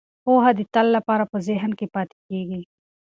[0.23, 2.61] پوهه د تل لپاره په ذهن کې پاتې کیږي.